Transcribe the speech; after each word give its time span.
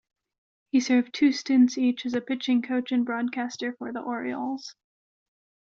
He 0.71 0.79
served 0.79 1.13
two 1.13 1.31
stints 1.31 1.77
each 1.77 2.07
as 2.07 2.15
a 2.15 2.21
pitching 2.21 2.63
coach 2.63 2.91
and 2.91 3.05
broadcaster 3.05 3.73
for 3.73 3.93
the 3.93 4.01
Orioles. 4.01 4.73